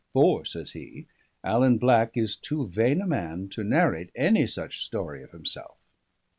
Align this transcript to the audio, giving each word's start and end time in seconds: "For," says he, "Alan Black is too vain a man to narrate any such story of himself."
"For," 0.13 0.45
says 0.45 0.71
he, 0.71 1.05
"Alan 1.43 1.77
Black 1.77 2.17
is 2.17 2.35
too 2.35 2.65
vain 2.69 3.01
a 3.01 3.05
man 3.05 3.49
to 3.49 3.63
narrate 3.63 4.09
any 4.15 4.47
such 4.47 4.83
story 4.83 5.21
of 5.21 5.29
himself." 5.29 5.77